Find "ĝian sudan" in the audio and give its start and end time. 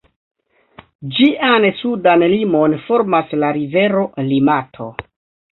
1.17-2.25